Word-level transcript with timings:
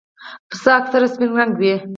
پسه 0.49 0.69
اکثره 0.79 1.07
سپین 1.13 1.29
رنګه 1.37 1.57
وي. 1.59 1.73